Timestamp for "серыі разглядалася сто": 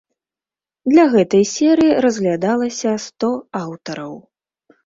1.51-3.31